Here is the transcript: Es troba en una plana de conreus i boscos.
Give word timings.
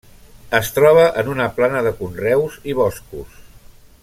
Es 0.59 0.71
troba 0.77 1.03
en 1.23 1.29
una 1.33 1.47
plana 1.59 1.83
de 1.89 1.93
conreus 2.01 2.59
i 2.73 2.79
boscos. 2.81 3.41